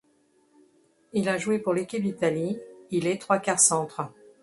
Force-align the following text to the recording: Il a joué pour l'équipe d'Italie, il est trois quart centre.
Il 1.13 1.29
a 1.29 1.37
joué 1.37 1.59
pour 1.59 1.75
l'équipe 1.75 2.01
d'Italie, 2.01 2.57
il 2.89 3.05
est 3.05 3.21
trois 3.21 3.37
quart 3.37 3.59
centre. 3.59 4.09